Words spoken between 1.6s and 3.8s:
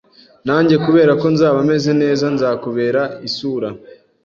meze neza nzakubera isura